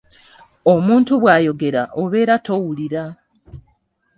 [0.73, 3.03] Omuntu bw’ayogera obeera tomuwulira.